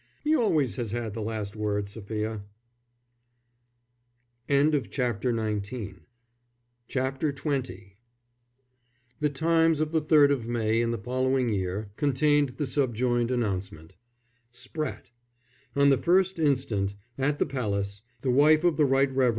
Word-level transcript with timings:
"He 0.23 0.35
always 0.35 0.77
has 0.77 0.93
had 0.93 1.13
the 1.13 1.21
last 1.21 1.55
word, 1.55 1.87
Sophia." 1.87 2.43
XX 4.49 4.81
The 9.19 9.29
Times 9.29 9.79
of 9.79 9.91
the 9.91 10.01
third 10.01 10.31
of 10.31 10.47
May 10.47 10.81
in 10.81 10.89
the 10.89 10.97
following 10.97 11.49
year 11.49 11.91
contained 11.97 12.49
the 12.57 12.65
subjoined 12.65 13.29
announcement: 13.29 13.93
_SPRATTE. 14.51 15.11
On 15.75 15.89
the 15.89 15.99
1st 15.99 16.43
instant, 16.43 16.95
at 17.19 17.37
the 17.37 17.45
Palace, 17.45 18.01
the 18.21 18.31
wife 18.31 18.63
of 18.63 18.77
the 18.77 18.85
Right 18.85 19.13
Revd. 19.15 19.29